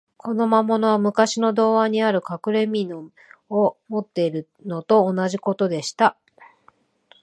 [0.17, 3.11] この魔物は、むかしの童話にある、かくれみの
[3.51, 6.17] を持っているのと同じことでした。